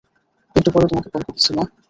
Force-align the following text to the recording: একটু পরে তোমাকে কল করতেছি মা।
একটু 0.55 0.69
পরে 0.71 0.85
তোমাকে 0.87 1.09
কল 1.09 1.21
করতেছি 1.23 1.51
মা। 1.53 1.63